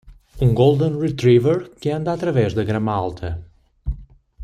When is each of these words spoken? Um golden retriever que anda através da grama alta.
Um 0.43 0.55
golden 0.59 0.97
retriever 0.99 1.69
que 1.79 1.91
anda 1.91 2.11
através 2.11 2.55
da 2.55 2.63
grama 2.63 2.91
alta. 2.91 3.45